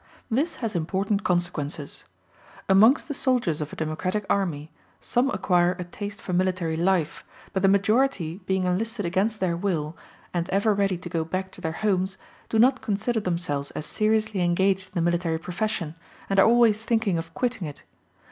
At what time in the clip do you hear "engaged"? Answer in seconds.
14.41-14.87